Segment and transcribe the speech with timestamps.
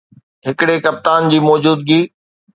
[0.47, 2.01] ھڪڙي ڪپتان جي موجودگي